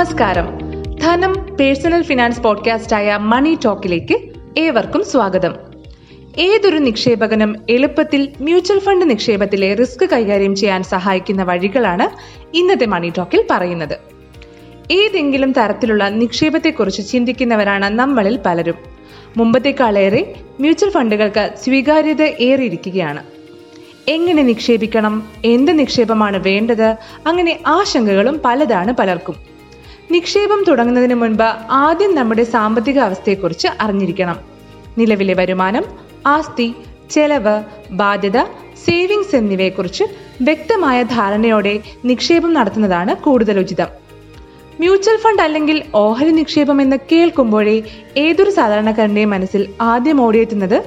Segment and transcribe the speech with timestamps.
[0.00, 0.58] നമസ്കാരം.
[1.02, 4.18] ധനം personal finance podcast ആയ മണി ടോക്കിലേക്ക്
[4.58, 5.54] ഏവർക്കും സ്വാഗതം.
[6.38, 12.08] ഏതൊരു നിക്ഷേപകനും എളുപ്പത്തിൽ മ്യൂച്വൽ ഫണ്ട് നിക്ഷേപത്തിലെ റിസ്ക് കൈകാര്യം ചെയ്യാൻ സഹായിക്കുന്ന വഴികളാണ്
[12.56, 13.98] ഇന്നത്തെ മണി ടോക്കിൽ പറയുന്നത്.
[14.92, 18.74] ഏതെങ്കിലും തരത്തിലുള്ള നിക്ഷേപത്തെക്കുറിച്ച് ചിന്തിക്കുന്നവരാണ് നമ്മളിൽ പലരും.
[19.36, 23.22] മുമ്പത്തേക്കാളേറെ മ്യൂച്വൽ ഫണ്ടുകൾക്ക് സ്വീകാര്യത ഏറിയിരിക്കുകയാണ്.
[24.08, 29.49] എങ്ങനെ നിക്ഷേപിക്കണം എന്ത് നിക്ഷേപമാണ് വേണ്ടത് അങ്ങനെ ആശങ്കകളും പലതാണ് പലർക്കും.
[30.10, 34.38] നിക്ഷേപം തുടങ്ങുന്നതിന് മുൻപ് ആദ്യം നമ്മുടെ സാമ്പത്തിക അവസ്ഥയെക്കുറിച്ച് അറിഞ്ഞിരിക്കണം.
[34.98, 35.84] നിലവിലെ വരുമാനം
[36.26, 36.74] ആസ്തി
[37.10, 38.42] ചെലവ് ബാധ്യത
[38.86, 40.04] സേവിങ്സ് എന്നിവയെക്കുറിച്ച്
[40.42, 43.86] വ്യക്തമായ ധാരണയോടെ നിക്ഷേപം നടത്തുന്നതാണ് കൂടുതൽ ഉചിതം.
[44.80, 47.82] മ്യൂച്വൽ ഫണ്ട് അല്ലെങ്കിൽ ഓഹരി നിക്ഷേപം എന്ന് കേൾക്കുമ്പോഴേ
[48.16, 50.78] ഏതൊരു സാധാരണക്കാരന്റെയും മനസ്സിൽ ആദ്യം ഓടിയെത്തുന്നത്?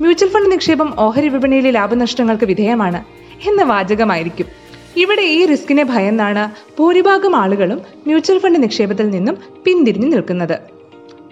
[0.00, 3.04] മ്യൂച്വൽ ഫണ്ട് നിക്ഷേപം ഓഹരി വിപണിയിലെ ലാഭനഷ്ടങ്ങൾക്ക് വിധേയമാണ്
[3.48, 4.57] എന്ന വാചകമായിരിക്കും.
[4.98, 6.44] ഇവിടെ ഈ റിസ്കിനെ ഭയന്നാണ്
[6.78, 10.58] ഭൂരിഭാഗം ആളുകളും മ്യൂച്വൽ ഫണ്ട് നിക്ഷേപത്തിൽ നിന്നും പിന്തിരിഞ്ഞു നിൽക്കുന്നത്.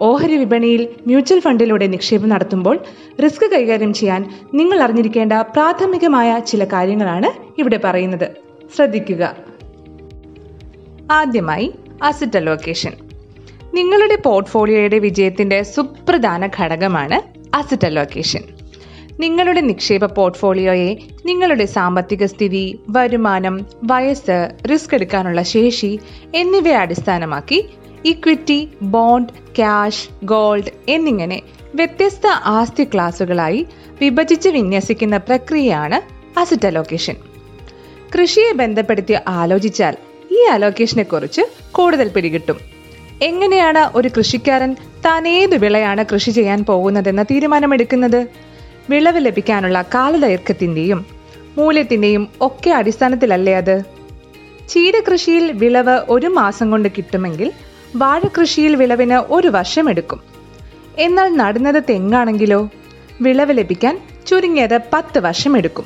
[0.02, 2.78] ഓഹരി വിപണിയിൽ മ്യൂച്വൽ ഫണ്ടിലൂടെ നിക്ഷേപം നടത്തുമ്പോൾ
[3.24, 4.22] റിസ്ക് കൈകാര്യം ചെയ്യാൻ
[4.54, 8.28] നിങ്ങൾ അറിഞ്ഞിരിക്കേണ്ട പ്രാഥമികമായ ചില കാര്യങ്ങളാണ് ഇവിടെ പറയുന്നത്.
[8.76, 9.36] ശ്രദ്ധിക്കുക.
[11.10, 12.92] ആദ്യമായി അസറ്റ് അലോക്കേഷൻ
[13.74, 17.18] നിങ്ങളുടെ പോർട്ട്ഫോളിയോയുടെ വിജയത്തിന്റെ സുപ്രധാന ഘടകമാണ്
[17.56, 18.40] അസറ്റ് അലോക്കേഷൻ
[19.20, 26.00] നിങ്ങളുടെ നിക്ഷേപ പോർട്ട്ഫോളിയോയെ നിങ്ങളുടെ സാമ്പത്തിക സ്ഥിതി വരുമാനം വയസ്സ് റിസ്ക് എടുക്കാനുള്ള ശേഷി
[26.34, 27.68] എന്നിവയെ അടിസ്ഥാനമാക്കി
[28.04, 31.42] ഇക്വിറ്റി ബോണ്ട് ക്യാഷ് ഗോൾഡ് എന്നിങ്ങനെ
[31.74, 33.66] വ്യത്യസ്ത ആസ്തി ക്ലാസുകളായി
[34.00, 35.98] വിഭജിച്ച് വിന്യസിക്കുന്ന പ്രക്രിയയാണ്
[36.38, 37.16] അസറ്റ് അലോക്കേഷൻ
[38.14, 39.94] കൃഷിയെ ബന്ധപ്പെടുത്തി ആലോചിച്ചാൽ
[40.32, 42.58] ഈ അലോക്കേഷനെ കുറിച്ച് കൂടുതൽ പിടികിട്ടും.
[43.22, 45.24] എങ്ങനെയാണ് ഒരു കൃഷിക്കാരൻ താൻ
[45.58, 48.45] വിളയാണ് കൃഷി ചെയ്യാൻ പോകുന്നതെന്ന തീരുമാനമെടുക്കുന്നത്?
[48.90, 51.06] വിളവ് ലഭിക്കാനുള്ള കാലദൈർഘ്യത്തിന്റെയും
[51.58, 53.82] മൂല്യത്തിന്റെയും ഒക്കെ അടിസ്ഥാനത്തിലല്ലേ അത്?
[54.68, 57.52] ചീരകൃഷിയിൽ വിളവ് ഒരു മാസം കൊണ്ട് കിട്ടുമെങ്കിൽ
[57.96, 60.20] വാഴകൃഷിയിൽ വിളവിന് ഒരു വർഷം എടുക്കും.
[60.98, 62.68] എന്നാൽ നടുന്നത് തെങ്ങാണെങ്കിലോ?
[63.20, 65.84] വിളവ് ലഭിക്കാൻ ചുരുങ്ങിയത് പത്ത് വർഷം എടുക്കും.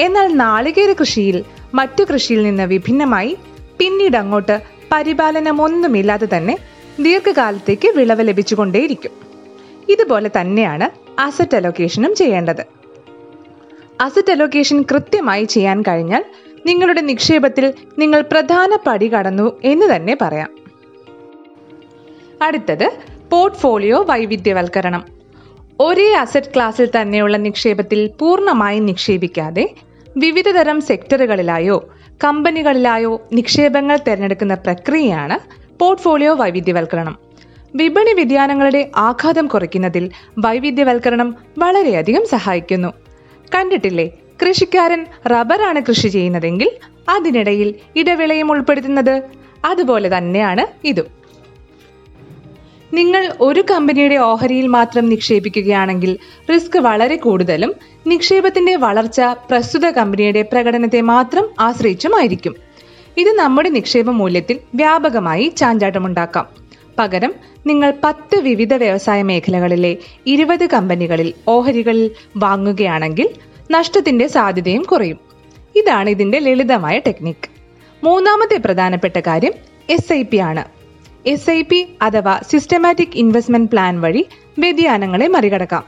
[0.00, 1.44] എന്നാൽ നാളികേര കൃഷിയിൽ
[1.74, 3.36] മറ്റു കൃഷിയിൽ നിന്ന് വിഭിന്നമായി
[3.78, 6.58] പിന്നീട് അങ്ങോട്ട് പരിപാലനമൊന്നുമില്ലാതെ തന്നെ
[7.00, 9.10] ദീർഘകാലത്തേക്ക് വിളവ് ലഭിച്ചുകൊണ്ടേയിരിക്കും.
[9.88, 12.64] ഇതുപോലെ തന്നെയാണ് അസറ്റ് അലോക്കേഷനും ചെയ്യേണ്ടത്.
[14.00, 16.24] അസറ്റ് അലോക്കേഷൻ കൃത്യമായി ചെയ്യാൻ കഴിഞ്ഞാൽ
[16.66, 20.50] നിങ്ങളുടെ നിക്ഷേപത്തിൽ നിങ്ങൾ പ്രധാന പടി കടന്നു എന്ന് തന്നെ പറയാം.
[22.42, 22.92] അടുത്തത്
[23.30, 25.04] പോർട്ട്ഫോളിയോ വൈവിധ്യവൽക്കരണം.
[25.80, 29.74] ഒരേ അസറ്റ് ക്ലാസ്സിൽ തന്നെയുള്ള നിക്ഷേപത്തിൽ പൂർണമായി നിക്ഷേപിക്കാതെ
[30.16, 31.88] വിവിധതരം സെക്ടറുകളിലായോ
[32.24, 37.23] കമ്പനികളിലായോ നിക്ഷേപങ്ങൾ തിരഞ്ഞെടുക്കുന്ന പ്രക്രിയയാണ് പോർട്ട്ഫോളിയോ വൈവിധ്യവൽക്കരണം.
[37.74, 42.88] വിപണി വ്യതിയാനങ്ങളുടെ ആഘാതം കുറയ്ക്കുന്നതിൽ വൈവിധ്യവൽക്കരണം വളരെയധികം സഹായിക്കുന്നു.
[43.54, 44.10] കണ്ടിട്ടില്ലേ?
[44.42, 46.70] കൃഷിക്കാരൻ റബ്ബറാണ് കൃഷി ചെയ്യുന്നതെങ്കിൽ
[47.08, 49.22] അതിനിടയിൽ ഇടവേളയും ഉൾപ്പെടുത്തുന്നത്
[49.64, 51.04] അതുപോലെ തന്നെയാണ് ഇതും.
[52.94, 56.18] നിങ്ങൾ ഒരു കമ്പനിയുടെ ഓഹരിയിൽ മാത്രം നിക്ഷേപിക്കുകയാണെങ്കിൽ
[56.52, 57.74] റിസ്ക് വളരെ കൂടുതലും
[58.06, 62.54] നിക്ഷേപത്തിന്റെ വളർച്ച പ്രസ്തുത കമ്പനിയുടെ പ്രകടനത്തെ മാത്രം ആശ്രയിച്ചുമായിരിക്കും.
[63.16, 66.63] ഇത് നമ്മുടെ നിക്ഷേപ മൂല്യത്തിൽ വ്യാപകമായി ചാഞ്ചാട്ടമുണ്ടാക്കാം.
[66.98, 67.34] പകരം
[67.66, 69.96] നിങ്ങൾ പത്ത് വിവിധ വ്യവസായ മേഖലകളിലെ
[70.26, 73.28] ഇരുപത് കമ്പനികളിൽ ഓഹരികളിൽ വാങ്ങുകയാണെങ്കിൽ
[73.70, 75.18] നഷ്ടത്തിന്റെ സാധ്യതയും കുറയും.
[75.76, 77.50] ഇതാണ് ഇതിന്റെ ലളിതമായ ടെക്നിക്
[78.04, 79.52] മൂന്നാമത്തെ പ്രധാനപ്പെട്ട കാര്യം
[79.90, 80.64] എസ് ഐ പി ആണ്.
[81.26, 84.26] എസ് ഐ പി അഥവാ സിസ്റ്റമാറ്റിക് ഇൻവെസ്റ്റ്മെന്റ് പ്ലാൻ വഴി
[84.58, 85.84] വ്യതിയാനങ്ങളെ മറികടക്കാം.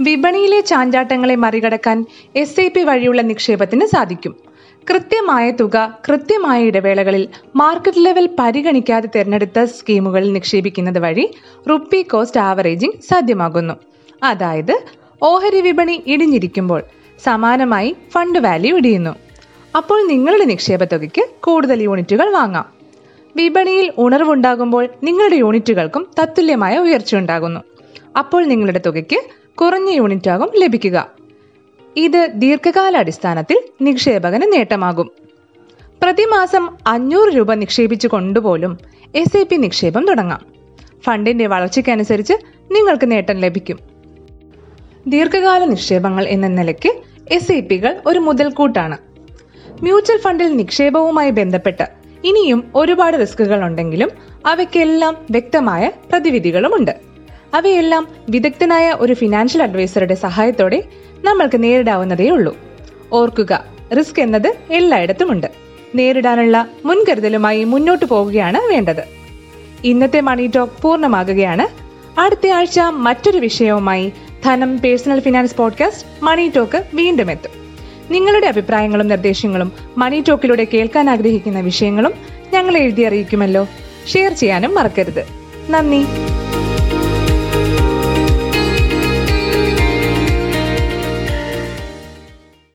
[0.00, 2.06] വിപണിയിലെ ചാഞ്ചാട്ടങ്ങളെ മറികടക്കാൻ
[2.36, 4.51] എസ് ഐ പി വഴിയുള്ള നിക്ഷേപത്തിന് സാധിക്കും.
[4.90, 5.76] കൃത്യമായ തുക
[6.08, 11.24] കൃത്യമായ ഇടവേളകളിൽ മാർക്കറ്റ് ലെവൽ പരിഗണിക്കാതെ തിരഞ്ഞെടുത്ത സ്കീമുകളിൽ നിക്ഷേപിക്കുന്നത് വഴി
[11.70, 13.74] റുപ്പി കോസ്റ്റ് ആവറേജിംഗ് സാധ്യമാകുന്നു.
[14.22, 14.74] അതായത്
[15.22, 16.82] ഓഹരി വിപണി ഇടിഞ്ഞിരിക്കുമ്പോൾ
[17.24, 19.14] സമാനമായി ഫണ്ട് വാല്യൂ ഇടിയുന്നു.
[19.76, 22.66] അപ്പോൾ നിങ്ങളുടെ നിക്ഷേപ തുകയ്ക്ക് കൂടുതൽ യൂണിറ്റുകൾ വാങ്ങാം.
[23.36, 27.60] വിപണിയിൽ ഉണർവുണ്ടാകുമ്പോൾ നിങ്ങളുടെ യൂണിറ്റുകൾക്കും തത്തുല്യമായ ഉയർച്ച ഉണ്ടാകുന്നു
[28.18, 29.18] അപ്പോൾ നിങ്ങളുടെ തുകയ്ക്ക്
[29.54, 30.98] കുറഞ്ഞ യൂണിറ്റാകും ലഭിക്കുക.
[31.96, 35.12] ഇത് ദീർഘകാലാടിസ്ഥാനത്തിൽ നിക്ഷേപകന് നേട്ടമാകും.
[36.02, 38.78] പ്രതിമാസം അഞ്ഞൂറ് രൂപ നിക്ഷേപിച്ചു കൊണ്ടുപോലും
[39.14, 40.40] എസ് ഐ പി നിക്ഷേപം തുടങ്ങാം.
[41.04, 42.32] ഫണ്ടിന്റെ വളർച്ചയ്ക്കനുസരിച്ച്
[42.72, 43.78] നിങ്ങൾക്ക് നേട്ടം ലഭിക്കും.
[45.06, 46.92] ദീർഘകാല നിക്ഷേപങ്ങൾ എന്ന നിലയ്ക്ക്
[47.30, 48.98] എസ് ഐ പികൾ ഒരു മുതൽക്കൂട്ടാണ്.
[49.82, 51.84] മ്യൂച്വൽ ഫണ്ടിൽ നിക്ഷേപവുമായി ബന്ധപ്പെട്ട്
[52.24, 54.10] ഇനിയും ഒരുപാട് റിസ്കുകൾ ഉണ്ടെങ്കിലും
[54.46, 57.12] അവയ്ക്കെല്ലാം വ്യക്തമായ പ്രതിവിധികളുമുണ്ട്.
[57.54, 60.82] അവയെല്ലാം വിദഗ്ധനായ ഒരു ഫിനാൻഷ്യൽ അഡ്വൈസറുടെ സഹായത്തോടെ
[61.24, 62.56] നമ്മൾക്ക് നേരിടാവുന്നതേ ഉള്ളൂ
[63.12, 63.64] ഓർക്കുക
[63.98, 65.46] റിസ്ക് എന്നത് എല്ലായിടത്തുമുണ്ട്.
[65.94, 69.04] നേരിടാനുള്ള മുൻകരുതലുമായി മുന്നോട്ട് പോവുകയാണ് വേണ്ടത്.
[69.84, 71.82] ഇന്നത്തെ മണി ടോക്ക് പൂർണമാകുകയാണ്.
[72.20, 74.12] അടുത്ത ആഴ്ച മറ്റൊരു വിഷയവുമായി
[74.44, 77.50] Dhanam personal finance podcast money talk വീണ്ടും എത്തും.
[78.10, 82.12] നിങ്ങളുടെ അഭിപ്രായങ്ങളും നിർദ്ദേശങ്ങളും മണി ടോക്കിലൂടെ കേൾക്കാൻ ആഗ്രഹിക്കുന്ന വിഷയങ്ങളും
[82.52, 83.68] ഞങ്ങൾ എഴുതി അറിയിക്കുമല്ലോ.
[84.08, 85.24] ഷെയർ ചെയ്യാനും മറക്കരുത്.
[85.70, 86.31] നന്ദി.